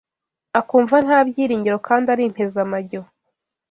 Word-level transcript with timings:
akumva 0.59 0.95
nta 1.05 1.19
byiringiro 1.27 1.77
kandi 1.87 2.07
ari 2.13 2.23
impezamajyo 2.29 3.01